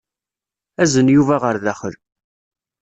[0.81, 1.95] Azen Yuba ɣer daxel.